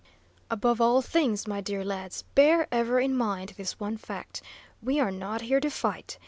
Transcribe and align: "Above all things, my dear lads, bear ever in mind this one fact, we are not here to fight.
"Above 0.49 0.81
all 0.81 0.99
things, 1.03 1.45
my 1.45 1.61
dear 1.61 1.85
lads, 1.85 2.23
bear 2.33 2.67
ever 2.71 2.99
in 2.99 3.15
mind 3.15 3.53
this 3.55 3.79
one 3.79 3.97
fact, 3.97 4.41
we 4.81 4.99
are 4.99 5.11
not 5.11 5.41
here 5.41 5.59
to 5.59 5.69
fight. 5.69 6.17